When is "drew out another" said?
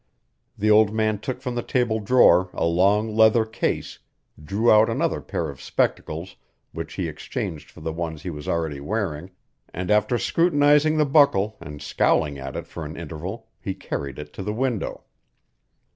4.43-5.21